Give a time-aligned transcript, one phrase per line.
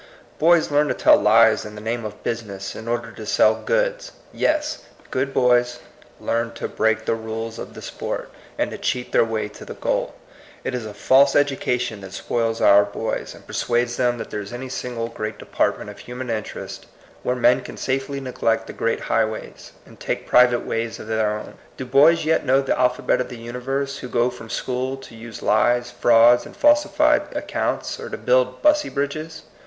[0.39, 4.13] Boys learn to tell lies in the name of business in order to sell goods.
[4.33, 5.77] Yes I Good boys
[6.19, 9.75] learn to break the rules of the sport, and to cheat their way to the
[9.75, 10.15] goal.
[10.63, 14.23] It is a false education that spoils our boys, and persuades them 8HOBT CUTS TO
[14.23, 14.31] SUCCESS.
[14.31, 16.87] 86 that there is any single great department of human interest
[17.21, 21.37] where men can safely neglect the great highways, and take pri vate ways of their
[21.39, 21.53] own.
[21.77, 25.43] Do boys yet know the alphabet of the universe who go from school to use
[25.43, 29.43] lies, frauds, and falsi fied accounts, or to build Bussey Bridges